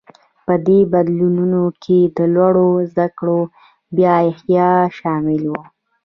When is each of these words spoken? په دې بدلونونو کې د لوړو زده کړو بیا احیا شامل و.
په 0.45 0.53
دې 0.67 0.79
بدلونونو 0.93 1.61
کې 1.83 1.99
د 2.17 2.19
لوړو 2.35 2.67
زده 2.91 3.07
کړو 3.17 3.39
بیا 3.95 4.13
احیا 4.31 4.69
شامل 4.97 5.41
و. 5.47 5.53